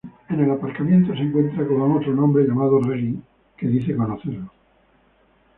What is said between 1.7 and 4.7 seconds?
un hombre llamado Reggie que dice conocerlo.